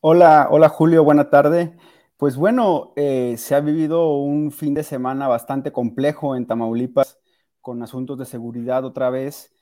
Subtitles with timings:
[0.00, 1.76] Hola, hola Julio, buena tarde.
[2.16, 7.18] Pues bueno, eh, se ha vivido un fin de semana bastante complejo en Tamaulipas
[7.60, 9.52] con asuntos de seguridad otra vez.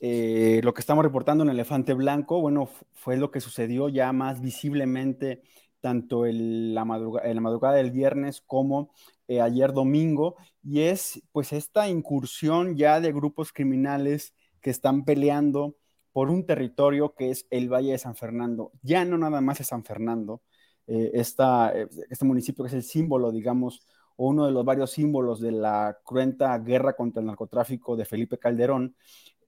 [0.00, 4.40] Eh, lo que estamos reportando en Elefante Blanco, bueno, fue lo que sucedió ya más
[4.42, 5.42] visiblemente
[5.80, 8.92] tanto en la, madrugada del viernes como
[9.28, 15.76] eh, ayer domingo, y es pues esta incursión ya de grupos criminales que están peleando
[16.12, 18.72] por un territorio que es el Valle de San Fernando.
[18.82, 20.42] Ya no nada más es San Fernando,
[20.86, 25.40] eh, eh, este municipio que es el símbolo, digamos, o uno de los varios símbolos
[25.40, 28.94] de la cruenta guerra contra el narcotráfico de Felipe Calderón,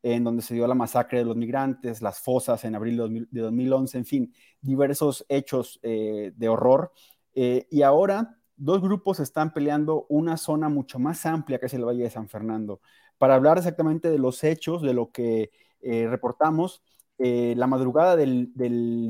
[0.03, 3.99] en donde se dio la masacre de los migrantes, las fosas en abril de, 2011,
[3.99, 6.93] en fin, diversos hechos eh, de horror.
[7.35, 12.05] y ahora dos grupos están peleando una zona mucho más amplia que es el Valle
[12.05, 12.81] de San Fernando,
[13.19, 15.51] para hablar exactamente de los hechos, de lo que
[15.85, 16.83] eh, reportamos,
[17.19, 18.51] eh, la madrugada del,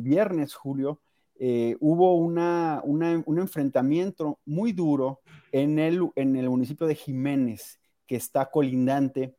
[0.02, 1.00] viernes, Julio,
[1.36, 5.20] eh, hubo un enfrentamiento muy duro
[5.52, 6.00] en el,
[6.50, 9.36] municipio de Jiménez, que está colindante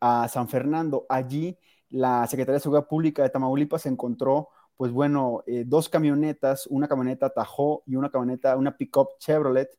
[0.00, 1.04] a San Fernando.
[1.10, 1.58] Allí
[1.90, 7.82] la Secretaría de Seguridad Pública de Tamaulipas encontró, pues bueno, dos camionetas, una camioneta Tahoe
[7.86, 9.70] y una camioneta, una pickup Chevrolet,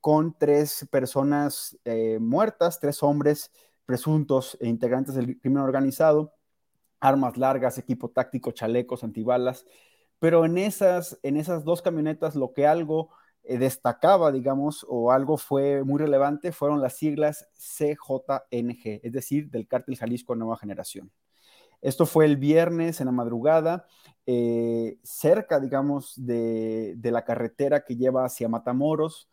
[0.00, 1.76] con tres personas
[2.20, 3.50] muertas, tres hombres
[3.88, 6.34] presuntos e integrantes del crimen organizado,
[7.00, 9.64] armas largas, equipo táctico, chalecos, antibalas.
[10.18, 13.08] Pero en esas, en esas dos camionetas lo que algo
[13.44, 19.66] eh, destacaba, digamos, o algo fue muy relevante, fueron las siglas CJNG, es decir, del
[19.66, 21.10] cártel Jalisco Nueva Generación.
[21.80, 23.86] Esto fue el viernes en la madrugada,
[24.26, 29.30] eh, cerca, digamos, de, de, la carretera que lleva hacia Matamoros.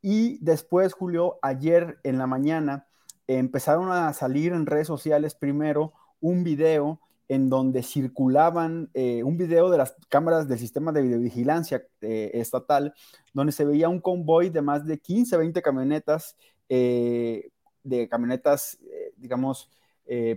[0.00, 2.85] Y después, Julio, ayer en la mañana,
[3.26, 9.70] empezaron a salir en redes sociales primero un video en donde circulaban eh, un video
[9.70, 12.94] de las cámaras del sistema de videovigilancia eh, estatal,
[13.32, 16.36] donde se veía un convoy de más de 15, 20 camionetas,
[16.68, 17.50] eh,
[17.82, 18.78] de camionetas,
[19.16, 19.70] digamos,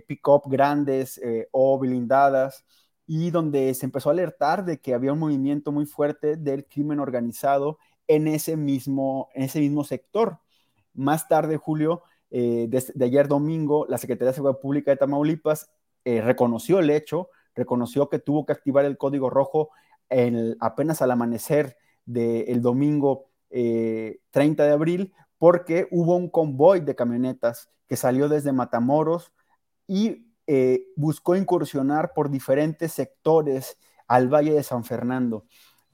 [0.06, 2.64] pick-up grandes o blindadas,
[3.06, 7.00] y donde se empezó a alertar de que había un movimiento muy fuerte del crimen
[7.00, 10.38] organizado en ese mismo, en ese mismo sector.
[10.94, 15.70] Más tarde, Julio, eh, de, ayer domingo, la Secretaría de Seguridad Pública de Tamaulipas
[16.04, 19.70] eh, reconoció el hecho, reconoció que tuvo que activar el código rojo
[20.58, 27.70] apenas al amanecer del domingo 30 eh, de abril, porque hubo un convoy de camionetas
[27.86, 29.32] que salió desde Matamoros
[29.86, 30.26] y
[30.96, 35.46] buscó incursionar por diferentes sectores al Valle de San Fernando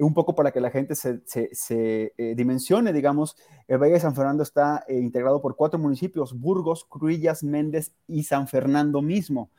[0.04, 1.22] un poco para que la gente se,
[1.70, 3.36] eh, dimensione, digamos,
[3.66, 8.24] el Valle de San Fernando está eh, integrado por cuatro municipios, Burgos, Cruillas, Méndez y
[8.24, 9.50] San Fernando mismo.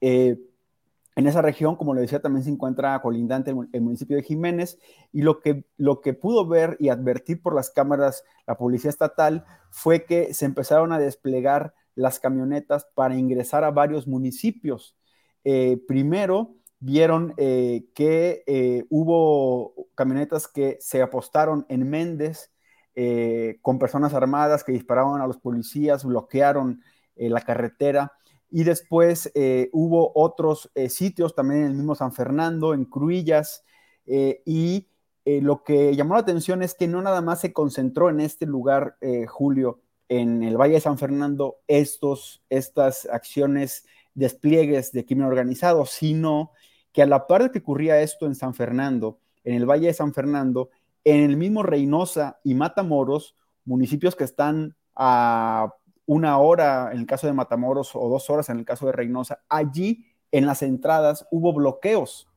[0.00, 0.38] Eh,
[1.16, 4.80] en esa región, como le decía, también se encuentra colindante el, municipio de Jiménez
[5.12, 9.44] y lo que, lo que pudo ver y advertir por las cámaras la policía estatal
[9.70, 14.96] fue que se empezaron a desplegar las camionetas para ingresar a varios municipios.
[15.86, 22.52] primero, vieron eh, que eh, hubo camionetas que se apostaron en Méndez
[22.94, 26.82] eh, con personas armadas que disparaban a los policías, bloquearon
[27.16, 28.12] la carretera.
[28.50, 29.32] Y después
[29.72, 33.64] hubo otros sitios también en el mismo San Fernando, en Cruillas,
[34.04, 34.88] y
[35.24, 38.96] lo que llamó la atención es que no nada más se concentró en este lugar,
[39.28, 46.50] Julio, en el Valle de San Fernando, estos, estas acciones, despliegues de crimen organizado, sino
[46.94, 49.94] que a la par de que ocurría esto en San Fernando, en el Valle de
[49.94, 50.70] San Fernando,
[51.02, 55.74] en el mismo Reynosa y Matamoros, municipios que están a
[56.06, 59.42] una hora en el caso de Matamoros o dos horas en el caso de Reynosa,
[59.48, 62.28] allí en las entradas hubo bloqueos.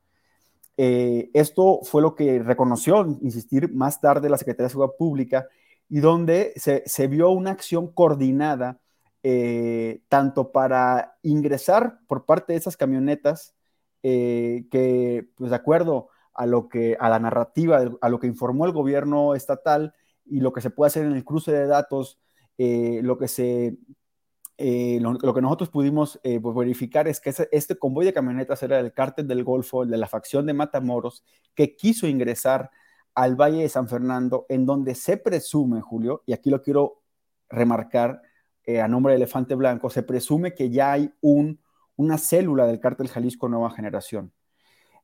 [0.75, 5.47] Eh, esto fue lo que reconoció, insistir, más tarde la Secretaría de Seguridad Pública
[5.87, 8.79] y donde se, vio una acción coordinada
[9.21, 13.53] eh, tanto para ingresar por parte de esas camionetas
[14.09, 18.65] eh, que, pues de acuerdo a lo que, a la narrativa, a lo que informó
[18.65, 19.93] el gobierno estatal
[20.25, 22.19] y lo que se puede hacer en el cruce de datos,
[22.57, 23.77] eh, lo que se
[24.59, 29.27] lo, que nosotros pudimos pues, verificar es que este convoy de camionetas era del cártel
[29.27, 31.23] del Golfo, de la facción de Matamoros,
[31.53, 32.71] que quiso ingresar
[33.13, 37.01] al Valle de San Fernando, en donde se presume, Julio, y aquí lo quiero
[37.49, 38.21] remarcar
[38.67, 41.59] eh, a nombre de Elefante Blanco, se presume que ya hay un,
[41.97, 44.33] una célula del cártel Jalisco Nueva Generación.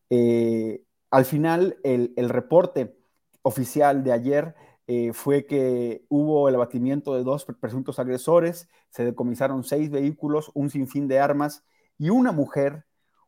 [0.09, 2.97] Eh, al final, el, reporte
[3.41, 4.55] oficial de ayer
[4.87, 10.69] eh, fue que hubo el abatimiento de dos presuntos agresores, se decomisaron seis vehículos, un
[10.69, 11.65] sinfín de armas
[11.97, 12.85] y una mujer,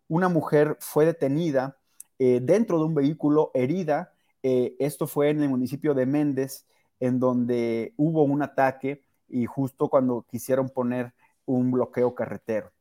[0.08, 1.78] una mujer fue detenida
[2.18, 4.16] dentro de un vehículo herida
[4.48, 6.68] eh, esto fue en el municipio de Méndez,
[7.00, 11.16] en donde hubo un ataque y justo cuando quisieron poner
[11.46, 12.72] un bloqueo carretero.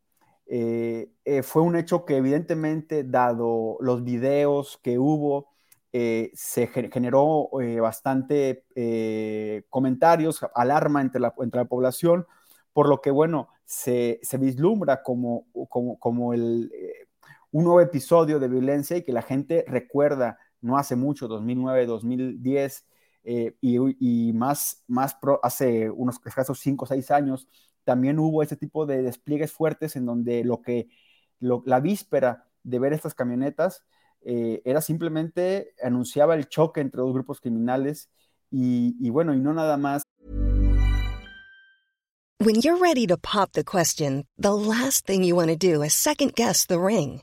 [0.47, 5.49] Eh, eh, fue un hecho que evidentemente, dado los videos que hubo,
[5.93, 7.51] se generó
[7.81, 8.65] bastante
[9.71, 12.27] comentarios, alarma entre la, entre la población,
[12.73, 16.69] por lo que, bueno, se, vislumbra como, como, como un
[17.53, 22.87] nuevo episodio de violencia y que la gente recuerda no hace mucho, 2009, 2010,
[23.25, 27.49] eh, y, más, más hace unos escasos 5 o 6 años,
[27.85, 30.89] también hubo ese tipo de despliegues fuertes en donde lo que
[31.41, 33.85] la víspera de ver estas camionetas
[34.23, 38.11] eh, era simplemente anunciaba el choque entre dos grupos criminales
[38.51, 40.03] y, y bueno, y no nada más.
[42.41, 45.95] When you're ready to pop the question, the last thing you want to do is
[45.95, 47.23] second guess the ring.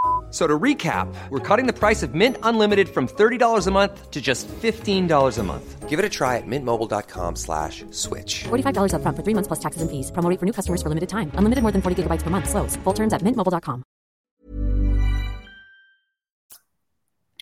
[0.31, 4.21] So to recap, we're cutting the price of Mint Unlimited from $30 a month to
[4.21, 5.89] just $15 a month.
[5.89, 8.45] Give it a try at mintmobile.com slash switch.
[8.45, 10.09] $45 up front for three months plus taxes and fees.
[10.11, 11.31] Promoting for new customers for limited time.
[11.35, 12.49] Unlimited more than 40 gigabytes per month.
[12.49, 12.77] Slows.
[12.85, 13.83] Full terms at mintmobile.com.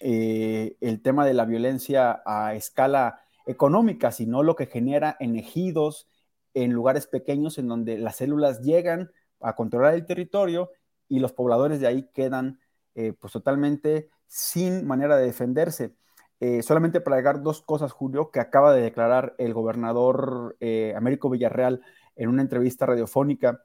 [0.01, 6.07] Eh, el tema de la violencia a escala económica, sino lo que genera en ejidos,
[6.53, 10.71] en lugares pequeños en donde las células llegan a controlar el territorio
[11.07, 12.59] y los pobladores de ahí quedan
[12.99, 15.95] eh, pues totalmente sin manera de defenderse.
[16.41, 21.29] Eh, solamente para agregar dos cosas, Julio, que acaba de declarar el gobernador eh, Américo
[21.29, 21.81] Villarreal
[22.17, 23.63] en una entrevista radiofónica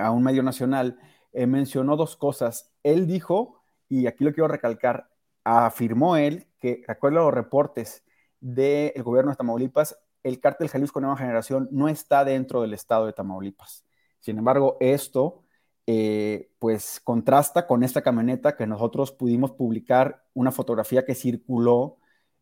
[0.00, 1.00] a un medio nacional,
[1.32, 2.72] mencionó dos cosas.
[2.84, 5.08] Él dijo, y aquí lo quiero recalcar,
[5.42, 8.04] afirmó él que, recuerda los reportes
[8.40, 13.14] del gobierno de Tamaulipas, el cártel Jalisco Nueva Generación no está dentro del estado de
[13.14, 13.84] Tamaulipas.
[14.20, 15.43] Sin embargo, esto
[15.86, 21.98] eh, pues contrasta con esta camioneta que nosotros pudimos publicar una fotografía que circuló,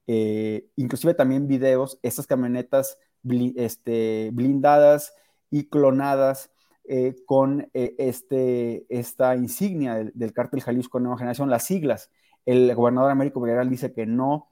[0.06, 2.99] eh, inclusive también videos, estas camionetas
[3.56, 5.14] este, blindadas
[5.50, 6.52] y clonadas
[6.84, 12.11] eh, con este, esta insignia del, cártel Jalisco Nueva Generación, las siglas.
[12.46, 14.50] El gobernador Américo Villarreal dice que no,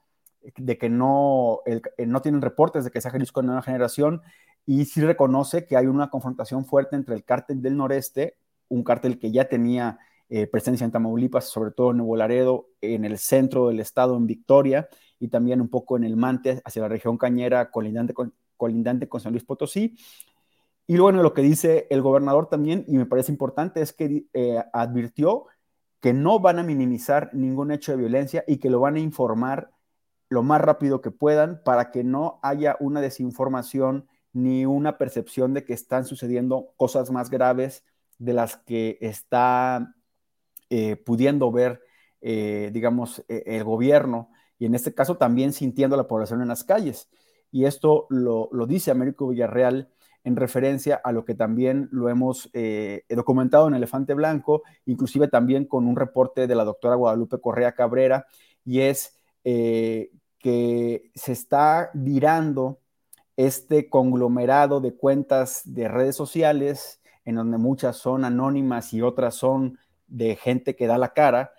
[0.57, 1.61] de que no,
[1.97, 4.21] no tienen reportes de que sea Jalisco Nueva Generación
[4.65, 8.35] y sí reconoce que hay una confrontación fuerte entre el cártel del noreste
[8.71, 9.99] un cártel que ya tenía
[10.29, 14.25] eh, presencia en Tamaulipas, sobre todo en Nuevo Laredo, en el centro del estado, en
[14.25, 14.87] Victoria,
[15.19, 19.19] y también un poco en el Mante, hacia la región cañera, colindante con, colindante con
[19.19, 19.97] San Luis Potosí.
[20.87, 24.63] Y bueno, lo que dice el gobernador también, y me parece importante, es que eh,
[24.71, 25.47] advirtió
[25.99, 29.71] que no van a minimizar ningún hecho de violencia y que lo van a informar
[30.29, 35.65] lo más rápido que puedan para que no haya una desinformación ni una percepción de
[35.65, 37.83] que están sucediendo cosas más graves
[38.21, 39.95] de las que está
[40.69, 41.81] eh, pudiendo ver,
[42.21, 46.63] eh, digamos, e, el gobierno y en este caso también sintiendo la población en las
[46.63, 47.09] calles.
[47.51, 49.89] Y esto lo, dice Américo Villarreal
[50.23, 55.65] en referencia a lo que también lo hemos eh, documentado en Elefante Blanco, inclusive también
[55.65, 58.27] con un reporte de la doctora Guadalupe Correa Cabrera,
[58.63, 62.79] y es que se está virando
[63.35, 69.77] este conglomerado de cuentas de redes sociales, en donde muchas son anónimas y otras son
[70.07, 71.53] de gente que da la cara,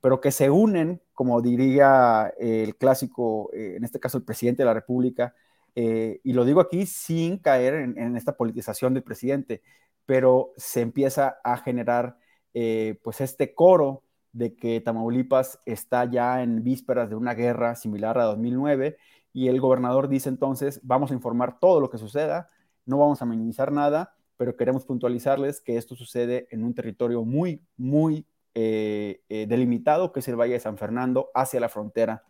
[0.00, 4.66] pero que se unen, como diría el clásico, eh, en este caso el presidente de
[4.66, 5.34] la República,
[5.74, 9.62] eh, y lo digo aquí sin caer en, esta politización del presidente,
[10.06, 12.18] pero se empieza a generar
[12.52, 18.18] eh, pues este coro de que Tamaulipas está ya en vísperas de una guerra similar
[18.18, 18.96] a 2009
[19.32, 22.50] y el gobernador dice entonces, vamos a informar todo lo que suceda,
[22.86, 27.62] no vamos a minimizar nada, pero queremos puntualizarles que esto sucede en un territorio muy,
[27.76, 32.24] muy eh, delimitado, que es el Valle de San Fernando, hacia la frontera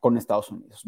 [0.00, 0.84] con Estados Unidos.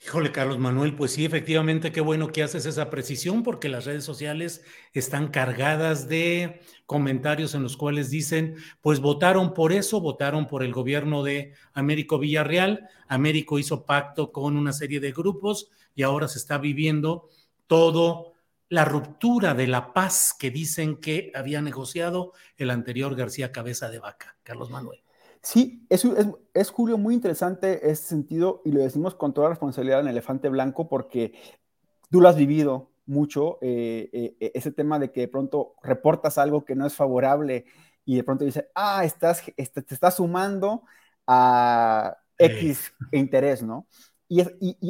[0.00, 4.04] Híjole, Carlos Manuel, pues sí, efectivamente, qué bueno que haces esa precisión porque las redes
[4.04, 10.62] sociales están cargadas de comentarios en los cuales dicen, pues votaron por eso, votaron por
[10.62, 16.28] el gobierno de Américo Villarreal, Américo hizo pacto con una serie de grupos y ahora
[16.28, 17.28] se está viviendo
[17.66, 18.34] todo
[18.68, 23.98] la ruptura de la paz que dicen que había negociado el anterior García Cabeza de
[23.98, 25.02] Vaca, Carlos Manuel.
[25.42, 26.06] Sí, es,
[26.52, 30.88] es, Julio, muy interesante este sentido y lo decimos con toda responsabilidad en Elefante Blanco
[30.88, 31.32] porque
[32.10, 36.38] tú lo has vivido mucho, eh, eh, e, ese tema de que de pronto reportas
[36.38, 37.64] algo que no es favorable
[38.04, 40.82] y de pronto dices, ah, estás, este, te estás sumando
[41.26, 43.86] a X interés, ¿no?
[44.28, 44.42] Y,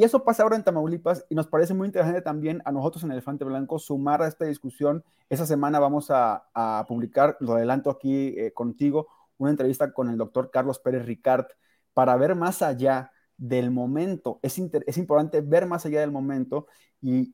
[0.03, 3.45] eso pasa ahora en Tamaulipas y nos parece muy interesante también a nosotros en Elefante
[3.45, 5.03] Blanco sumar a esta discusión.
[5.29, 10.51] Esa semana vamos a, publicar, lo adelanto aquí eh, contigo, una entrevista con el doctor
[10.51, 11.45] Carlos Pérez Ricard
[11.93, 14.39] para ver más allá del momento.
[14.41, 16.67] Es, es importante ver más allá del momento
[17.01, 17.33] y,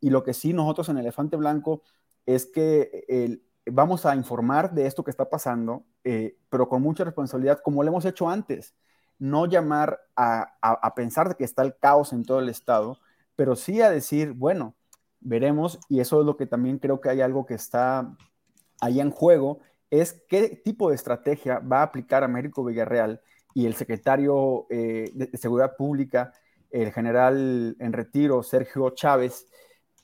[0.00, 1.82] lo que sí nosotros en Elefante Blanco
[2.24, 7.60] es que vamos a informar de esto que está pasando, eh, pero con mucha responsabilidad,
[7.62, 8.74] como lo hemos hecho antes.
[9.22, 12.98] No llamar a, a pensar que está el caos en todo el estado,
[13.36, 14.74] pero sí a decir, bueno,
[15.20, 18.16] veremos, y eso es lo que también creo que hay algo que está
[18.80, 19.60] ahí en juego,
[19.90, 23.20] es qué tipo de estrategia va a aplicar Américo Villarreal
[23.54, 26.32] y el secretario eh, de, Seguridad Pública,
[26.70, 29.46] el general en retiro, Sergio Chávez,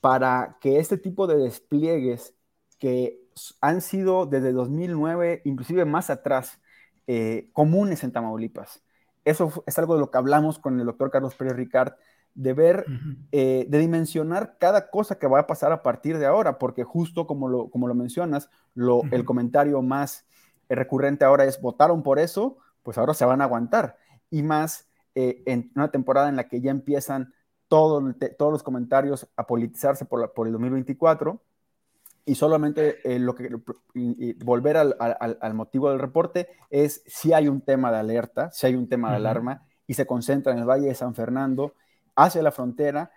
[0.01, 2.35] para que este tipo de despliegues
[2.77, 3.19] que
[3.61, 6.59] han sido desde 2009, inclusive más atrás,
[7.07, 8.83] eh, comunes en Tamaulipas.
[9.29, 11.93] Eso es algo de lo que hablamos con el doctor Carlos Pérez Ricard
[12.33, 12.85] de ver,
[13.31, 17.27] eh, de dimensionar cada cosa que va a pasar a partir de ahora, porque justo
[17.27, 20.25] como lo, como lo mencionas, lo, el comentario más
[20.67, 23.97] eh, recurrente ahora es, votaron por eso, pues ahora se van a aguantar.
[24.31, 27.33] Y más eh, en una temporada en la que ya empiezan
[27.67, 28.01] todos
[28.39, 31.39] los comentarios a politizarse por, por el 2024.
[32.29, 33.49] Y solamente lo que
[34.45, 38.75] volver al, al, motivo del reporte es si hay un tema de alerta, si hay
[38.75, 41.73] un tema de alarma, y se concentra en el Valle de San Fernando
[42.15, 43.09] hacia la frontera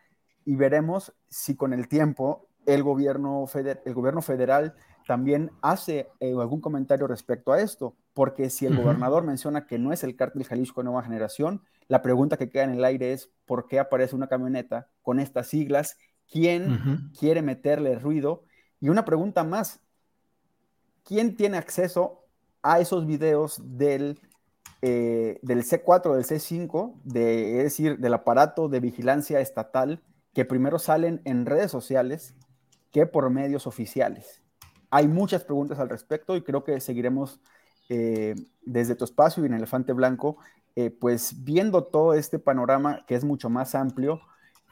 [0.47, 3.45] y veremos si con el tiempo el gobierno,
[3.85, 4.76] el gobierno federal
[5.07, 9.92] también hace eh, algún comentario respecto a esto, porque si el gobernador menciona que no
[9.92, 13.66] es el cártel Jalisco Nueva Generación, la pregunta que queda en el aire es ¿por
[13.66, 15.99] qué aparece una camioneta con estas siglas?
[16.31, 18.45] ¿Quién quiere meterle ruido?
[18.82, 19.80] Y una pregunta más,
[21.04, 22.26] ¿quién tiene acceso
[22.62, 24.20] a esos videos del
[24.84, 30.02] eh, del C4, del C5, de, es decir, del aparato de vigilancia estatal,
[30.34, 32.34] que primero salen en redes sociales
[32.90, 34.42] que por medios oficiales.
[34.90, 37.40] Hay muchas preguntas al respecto y creo que seguiremos
[37.88, 40.38] eh, desde tu espacio y en Elefante Blanco,
[40.74, 44.20] eh, pues viendo todo este panorama que es mucho más amplio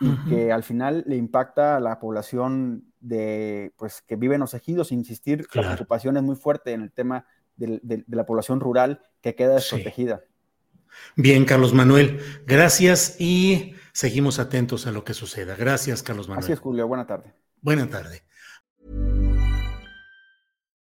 [0.01, 4.55] y que al final le impacta a la población de, pues, que vive en los
[4.55, 7.27] ejidos, insistir, la preocupación es muy fuerte en el tema
[7.57, 10.23] de, la población rural que queda desprotegida.
[11.17, 15.55] Bien, Carlos Manuel, gracias y seguimos atentos a lo que suceda.
[15.55, 16.45] Gracias, Carlos Manuel.
[16.45, 16.89] Así es, Julio.
[16.89, 17.33] Buena tarde.
[17.61, 18.23] Buena tarde.